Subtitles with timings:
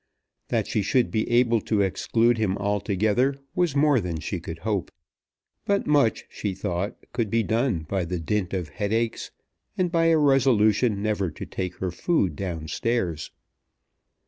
[0.47, 4.89] That she should be able to exclude him altogether was more than she could hope,
[5.63, 9.29] but much, she thought, could be done by the dint of headaches,
[9.77, 13.29] and by a resolution never to take her food down stairs.